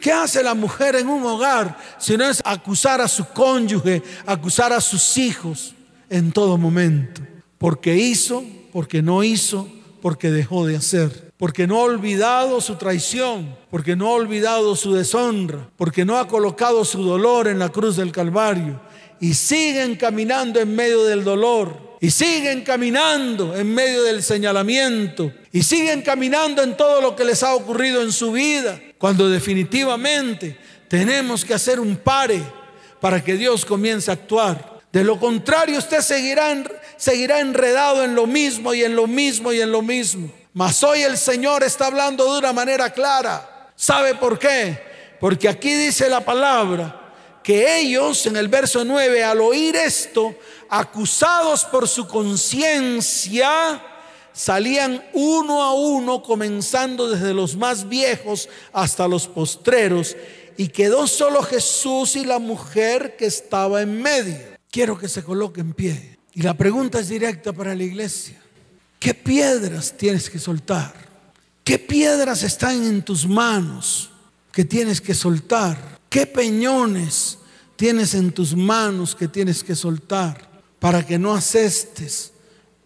[0.00, 4.72] ¿Qué hace la mujer en un hogar si no es acusar a su cónyuge, acusar
[4.72, 5.72] a sus hijos
[6.10, 7.22] en todo momento?
[7.56, 8.42] Porque hizo,
[8.72, 9.68] porque no hizo,
[10.02, 14.94] porque dejó de hacer porque no ha olvidado su traición, porque no ha olvidado su
[14.94, 18.80] deshonra, porque no ha colocado su dolor en la cruz del Calvario.
[19.20, 25.62] Y siguen caminando en medio del dolor, y siguen caminando en medio del señalamiento, y
[25.62, 31.44] siguen caminando en todo lo que les ha ocurrido en su vida, cuando definitivamente tenemos
[31.44, 32.42] que hacer un pare
[33.00, 34.80] para que Dios comience a actuar.
[34.92, 39.72] De lo contrario, usted seguirá, enredado en lo mismo y en lo mismo y en
[39.72, 40.30] lo mismo.
[40.52, 43.72] Mas hoy el Señor está hablando de una manera clara.
[43.74, 44.78] ¿Sabe por qué?
[45.18, 47.03] Porque aquí dice la palabra
[47.44, 50.34] que ellos en el verso 9 al oír esto,
[50.70, 53.84] acusados por su conciencia,
[54.32, 60.16] salían uno a uno, comenzando desde los más viejos hasta los postreros,
[60.56, 64.38] y quedó solo Jesús y la mujer que estaba en medio.
[64.70, 66.18] Quiero que se coloque en pie.
[66.32, 68.40] Y la pregunta es directa para la iglesia.
[68.98, 70.94] ¿Qué piedras tienes que soltar?
[71.62, 74.10] ¿Qué piedras están en tus manos
[74.50, 75.93] que tienes que soltar?
[76.14, 77.38] ¿Qué peñones
[77.74, 82.32] tienes en tus manos que tienes que soltar para que no asestes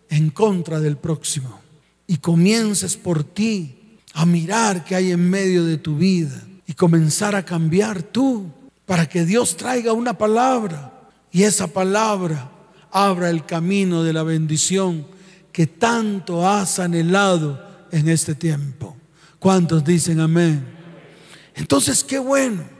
[0.08, 1.60] en contra del próximo?
[2.06, 7.36] Y comiences por ti a mirar qué hay en medio de tu vida y comenzar
[7.36, 8.46] a cambiar tú
[8.86, 12.50] para que Dios traiga una palabra y esa palabra
[12.90, 15.06] abra el camino de la bendición
[15.52, 17.62] que tanto has anhelado
[17.92, 18.96] en este tiempo.
[19.38, 20.64] ¿Cuántos dicen amén?
[21.54, 22.77] Entonces, qué bueno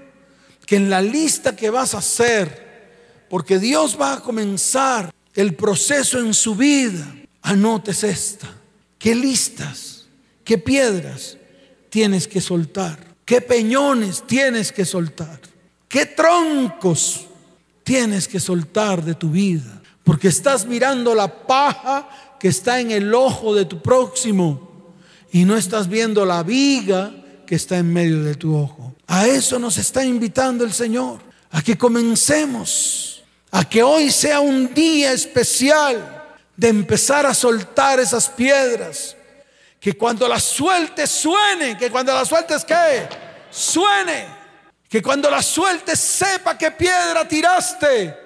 [0.69, 6.19] que en la lista que vas a hacer, porque Dios va a comenzar el proceso
[6.19, 7.07] en su vida,
[7.41, 8.55] anotes esta.
[8.99, 10.05] ¿Qué listas,
[10.45, 11.39] qué piedras
[11.89, 12.99] tienes que soltar?
[13.25, 15.41] ¿Qué peñones tienes que soltar?
[15.89, 17.25] ¿Qué troncos
[17.83, 19.81] tienes que soltar de tu vida?
[20.05, 24.93] Porque estás mirando la paja que está en el ojo de tu próximo
[25.33, 27.11] y no estás viendo la viga
[27.47, 28.88] que está en medio de tu ojo.
[29.09, 34.73] A eso nos está invitando el Señor, a que comencemos, a que hoy sea un
[34.75, 39.17] día especial de empezar a soltar esas piedras
[39.81, 43.09] Que cuando la sueltes suene, que cuando la sueltes qué?
[43.49, 44.27] Suene.
[44.89, 48.19] Que cuando la sueltes sepa qué piedra tiraste.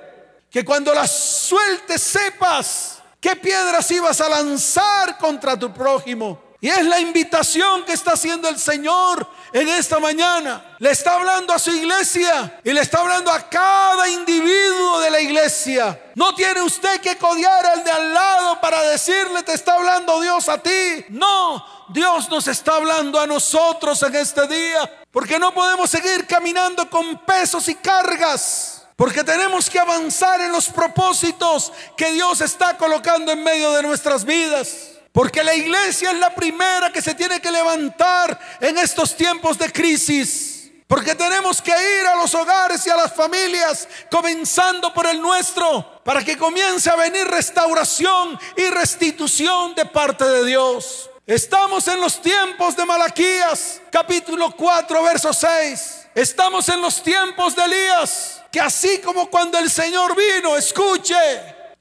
[0.50, 6.51] Que cuando la sueltes sepas qué piedras ibas a lanzar contra tu prójimo.
[6.62, 10.76] Y es la invitación que está haciendo el Señor en esta mañana.
[10.78, 15.20] Le está hablando a su iglesia y le está hablando a cada individuo de la
[15.20, 16.00] iglesia.
[16.14, 20.48] No tiene usted que codiar al de al lado para decirle te está hablando Dios
[20.48, 21.04] a ti.
[21.08, 24.88] No, Dios nos está hablando a nosotros en este día.
[25.10, 28.84] Porque no podemos seguir caminando con pesos y cargas.
[28.94, 34.24] Porque tenemos que avanzar en los propósitos que Dios está colocando en medio de nuestras
[34.24, 34.92] vidas.
[35.12, 39.70] Porque la iglesia es la primera que se tiene que levantar en estos tiempos de
[39.70, 40.70] crisis.
[40.86, 46.02] Porque tenemos que ir a los hogares y a las familias, comenzando por el nuestro,
[46.02, 51.10] para que comience a venir restauración y restitución de parte de Dios.
[51.26, 56.08] Estamos en los tiempos de Malaquías, capítulo 4, verso 6.
[56.14, 61.14] Estamos en los tiempos de Elías, que así como cuando el Señor vino, escuche,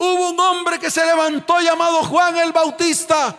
[0.04, 3.36] Hubo un hombre que se levantó llamado Juan el Bautista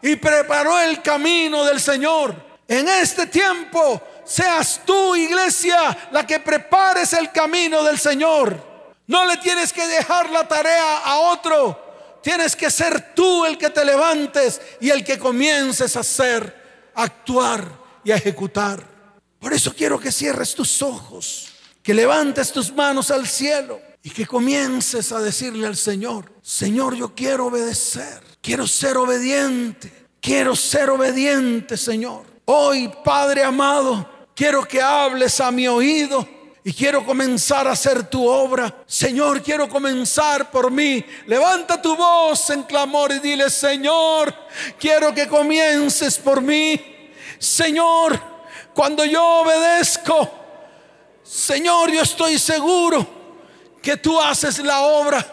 [0.00, 2.36] y preparó el camino del Señor.
[2.68, 8.64] En este tiempo seas tú, iglesia, la que prepares el camino del Señor.
[9.08, 12.20] No le tienes que dejar la tarea a otro.
[12.22, 17.02] Tienes que ser tú el que te levantes y el que comiences a hacer, a
[17.02, 17.64] actuar
[18.04, 18.84] y a ejecutar.
[19.40, 21.48] Por eso quiero que cierres tus ojos,
[21.82, 27.14] que levantes tus manos al cielo y que comiences a decirle al Señor, Señor, yo
[27.14, 29.90] quiero obedecer, quiero ser obediente,
[30.20, 32.22] quiero ser obediente, Señor.
[32.44, 36.28] Hoy, Padre amado, quiero que hables a mi oído.
[36.66, 38.74] Y quiero comenzar a hacer tu obra.
[38.86, 41.04] Señor, quiero comenzar por mí.
[41.26, 44.34] Levanta tu voz en clamor y dile, Señor,
[44.78, 46.80] quiero que comiences por mí.
[47.38, 48.18] Señor,
[48.74, 50.30] cuando yo obedezco,
[51.22, 53.23] Señor, yo estoy seguro
[53.84, 55.24] que tú haces la obra.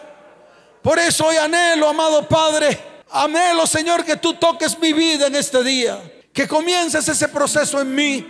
[0.82, 2.78] Por eso hoy anhelo, amado Padre,
[3.10, 5.98] anhelo, Señor, que tú toques mi vida en este día.
[6.34, 8.26] Que comiences ese proceso en mí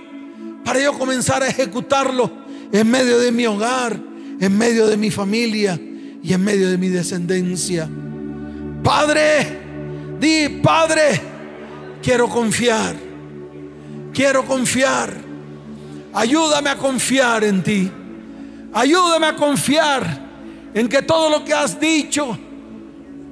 [0.64, 2.30] para yo comenzar a ejecutarlo
[2.72, 3.98] en medio de mi hogar,
[4.40, 5.78] en medio de mi familia
[6.22, 7.88] y en medio de mi descendencia.
[8.82, 9.61] Padre,
[10.20, 11.20] di, Padre,
[12.00, 12.94] quiero confiar.
[14.14, 15.12] Quiero confiar.
[16.12, 17.90] Ayúdame a confiar en ti.
[18.72, 20.20] Ayúdame a confiar
[20.74, 22.38] en que todo lo que has dicho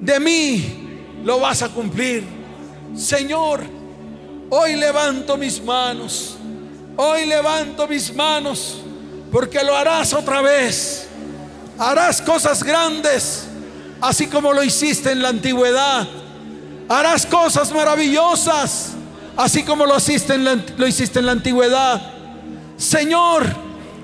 [0.00, 0.90] de mí
[1.24, 2.24] lo vas a cumplir.
[2.94, 3.62] Señor,
[4.50, 6.36] hoy levanto mis manos.
[6.96, 8.78] Hoy levanto mis manos
[9.30, 11.08] porque lo harás otra vez.
[11.78, 13.46] Harás cosas grandes,
[14.00, 16.06] así como lo hiciste en la antigüedad.
[16.88, 18.90] Harás cosas maravillosas,
[19.36, 22.02] así como lo hiciste en la, lo hiciste en la antigüedad.
[22.76, 23.46] Señor,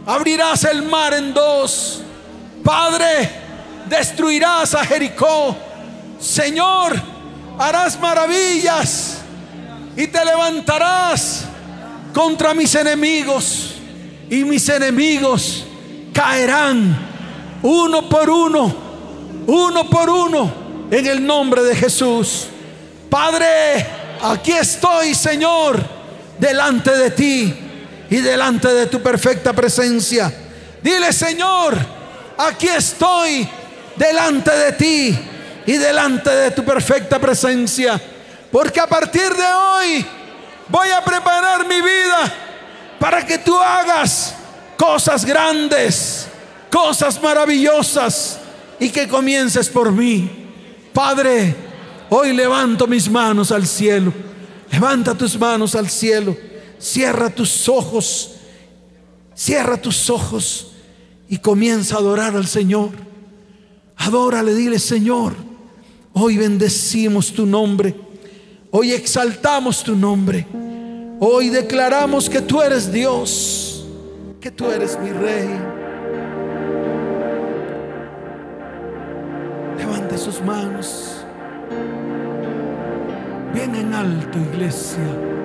[0.07, 2.01] abrirás el mar en dos.
[2.64, 3.29] Padre,
[3.88, 5.57] destruirás a Jericó.
[6.19, 6.95] Señor,
[7.59, 9.19] harás maravillas
[9.97, 11.45] y te levantarás
[12.14, 13.75] contra mis enemigos
[14.31, 15.64] y mis enemigos
[16.12, 16.97] caerán
[17.62, 18.75] uno por uno,
[19.47, 20.53] uno por uno,
[20.90, 22.47] en el nombre de Jesús.
[23.11, 23.87] Padre,
[24.23, 25.83] aquí estoy, Señor,
[26.38, 27.65] delante de ti
[28.11, 30.33] y delante de tu perfecta presencia.
[30.83, 31.77] Dile, Señor,
[32.38, 33.49] aquí estoy
[33.97, 35.19] delante de ti
[35.66, 38.01] y delante de tu perfecta presencia.
[38.53, 40.07] Porque a partir de hoy
[40.69, 42.33] voy a preparar mi vida
[42.99, 44.35] para que tú hagas
[44.77, 46.29] cosas grandes,
[46.71, 48.38] cosas maravillosas
[48.79, 50.31] y que comiences por mí.
[50.92, 51.55] Padre,
[52.09, 54.12] hoy levanto mis manos al cielo.
[54.71, 56.37] Levanta tus manos al cielo.
[56.79, 58.37] Cierra tus ojos,
[59.35, 60.73] cierra tus ojos
[61.29, 62.91] y comienza a adorar al Señor.
[63.97, 65.35] Adórale, dile Señor,
[66.12, 67.95] hoy bendecimos tu nombre,
[68.71, 70.47] hoy exaltamos tu nombre,
[71.19, 73.87] hoy declaramos que tú eres Dios,
[74.41, 75.49] que tú eres mi rey.
[79.79, 81.17] Levante sus manos,
[83.55, 85.36] bien en alto, iglesia.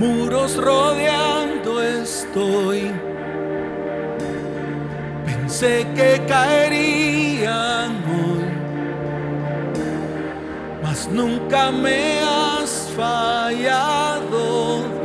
[0.00, 2.90] muros rodeando estoy.
[5.26, 8.48] Pensé que caerían hoy,
[10.82, 14.38] mas nunca me has fallado,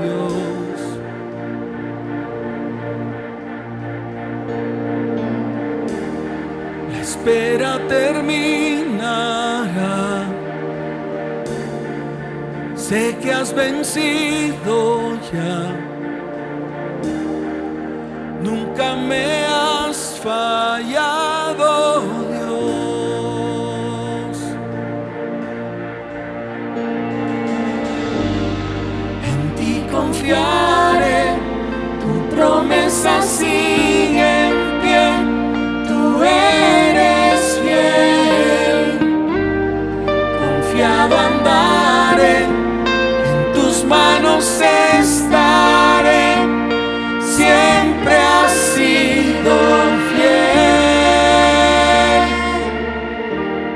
[0.01, 0.79] Dios.
[6.91, 8.54] La espera termina
[12.89, 15.75] sé que has vencido ya.
[18.43, 24.38] Nunca me has fallado, Dios.
[29.31, 31.23] En ti confiaré,
[32.01, 34.53] tu promesa sigue en
[35.88, 36.64] tú eres.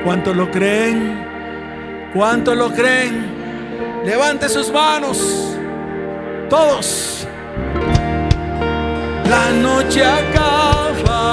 [0.03, 1.25] ¿Cuántos lo creen?
[2.13, 3.27] ¿Cuántos lo creen?
[4.05, 5.57] Levante sus manos.
[6.49, 7.27] Todos.
[9.29, 11.29] La noche acabará.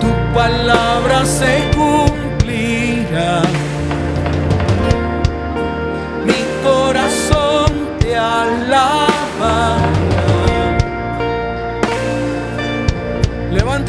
[0.00, 1.69] Tu palabra se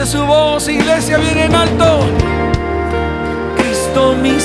[0.01, 1.99] Levante su voz, iglesia, bien en alto.
[3.55, 4.39] Cristo mi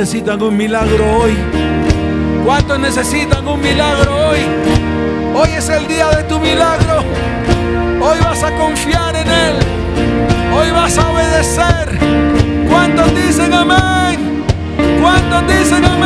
[0.00, 1.36] necesitan un milagro hoy?
[2.42, 4.38] ¿Cuántos necesitan un milagro hoy?
[5.34, 7.04] Hoy es el día de tu milagro.
[8.00, 9.56] Hoy vas a confiar en Él.
[10.56, 11.98] Hoy vas a obedecer.
[12.70, 14.42] ¿Cuántos dicen amén?
[15.02, 15.99] ¿Cuántos dicen amén?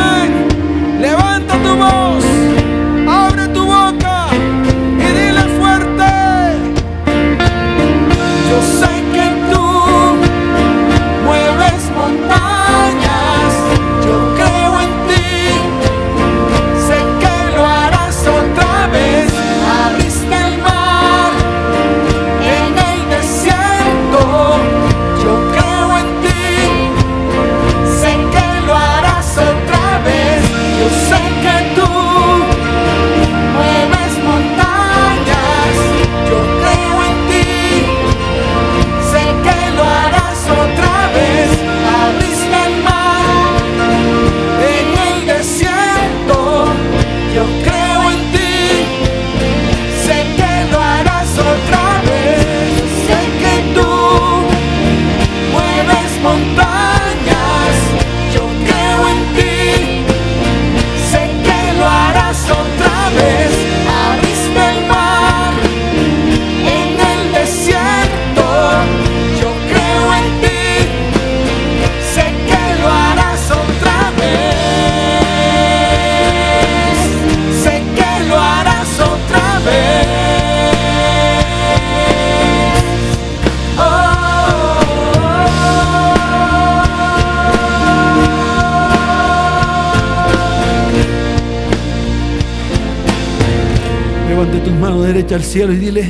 [95.05, 96.01] derecha al cielo y dile,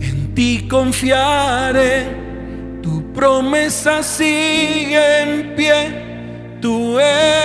[0.00, 2.06] en ti confiaré,
[2.82, 7.37] tu promesa sigue en pie, tú eres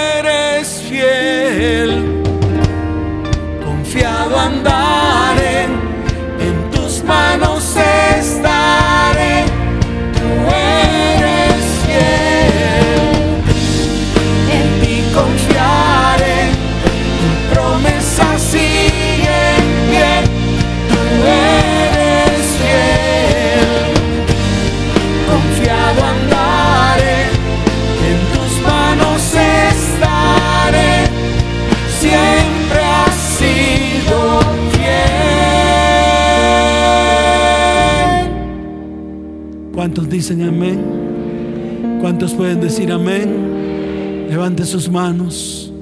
[39.84, 42.00] ¿Cuántos dicen amén?
[42.00, 44.28] ¿Cuántos pueden decir amén?
[44.30, 45.74] Levante sus manos.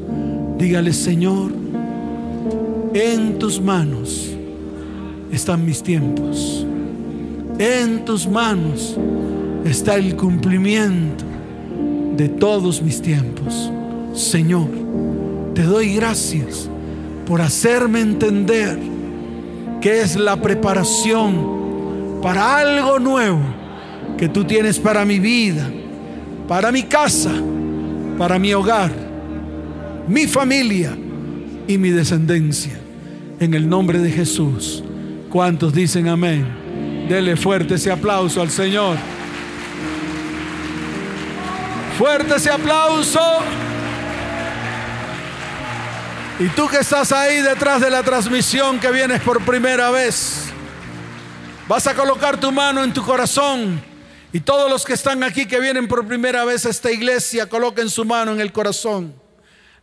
[0.57, 1.51] Dígale, Señor,
[2.95, 4.31] en tus manos
[5.31, 6.65] están mis tiempos.
[7.59, 8.97] En tus manos
[9.65, 11.23] está el cumplimiento
[12.17, 13.71] de todos mis tiempos.
[14.15, 14.69] Señor,
[15.53, 16.67] te doy gracias
[17.27, 18.79] por hacerme entender
[19.79, 23.60] que es la preparación para algo nuevo
[24.21, 25.67] que tú tienes para mi vida,
[26.47, 27.31] para mi casa,
[28.19, 28.91] para mi hogar,
[30.07, 30.95] mi familia
[31.67, 32.79] y mi descendencia.
[33.39, 34.83] En el nombre de Jesús.
[35.31, 36.45] ¿Cuántos dicen amén?
[37.09, 38.95] Dele fuerte ese aplauso al Señor.
[41.97, 43.19] Fuerte ese aplauso.
[46.37, 50.45] Y tú que estás ahí detrás de la transmisión que vienes por primera vez,
[51.67, 53.89] vas a colocar tu mano en tu corazón.
[54.33, 57.89] Y todos los que están aquí que vienen por primera vez a esta iglesia, coloquen
[57.89, 59.13] su mano en el corazón.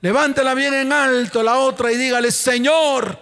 [0.00, 3.18] Levántela bien en alto la otra y dígale, Señor,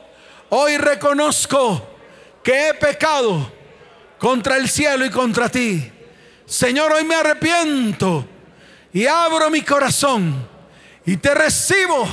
[0.51, 1.97] hoy reconozco
[2.45, 3.51] que he pecado
[4.19, 5.91] contra el cielo y contra ti.
[6.45, 8.25] Señor, hoy me arrepiento
[8.93, 10.49] y abro mi corazón
[11.05, 12.07] y te recibo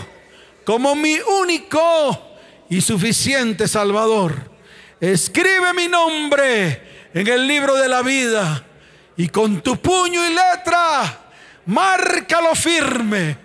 [0.66, 2.38] como mi único
[2.68, 4.49] y suficiente Salvador.
[4.99, 8.66] Escribe mi nombre en el libro de la vida
[9.18, 11.20] y con tu puño y letra
[11.66, 13.38] márcalo firme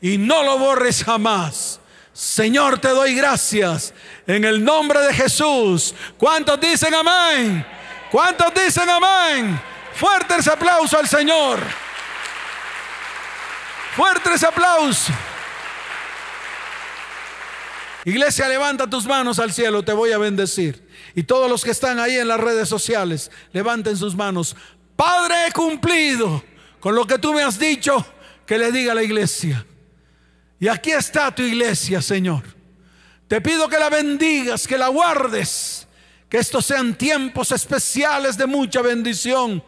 [0.00, 1.80] y no lo borres jamás.
[2.12, 3.92] Señor, te doy gracias
[4.26, 5.94] en el nombre de Jesús.
[6.16, 7.66] ¿Cuántos dicen amén?
[8.10, 9.60] ¿Cuántos dicen amén?
[9.94, 11.58] Fuerte ese aplauso al Señor.
[13.96, 15.12] Fuerte ese aplauso.
[18.04, 20.86] Iglesia, levanta tus manos al cielo, te voy a bendecir.
[21.14, 24.56] Y todos los que están ahí en las redes sociales, levanten sus manos.
[24.96, 26.42] Padre, he cumplido
[26.80, 28.04] con lo que tú me has dicho
[28.46, 29.64] que le diga a la iglesia.
[30.60, 32.42] Y aquí está tu iglesia, Señor.
[33.28, 35.86] Te pido que la bendigas, que la guardes,
[36.28, 39.62] que estos sean tiempos especiales de mucha bendición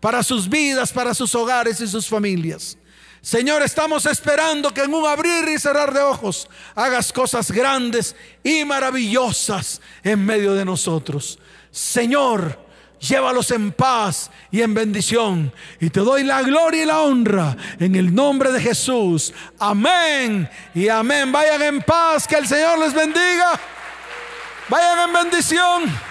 [0.00, 2.76] para sus vidas, para sus hogares y sus familias.
[3.20, 8.14] Señor, estamos esperando que en un abrir y cerrar de ojos hagas cosas grandes
[8.44, 11.38] y maravillosas en medio de nosotros.
[11.70, 12.67] Señor,
[13.00, 15.52] llévalos en paz y en bendición.
[15.80, 19.32] Y te doy la gloria y la honra en el nombre de Jesús.
[19.58, 21.30] Amén y amén.
[21.32, 23.58] Vayan en paz, que el Señor les bendiga.
[24.68, 26.07] Vayan en bendición.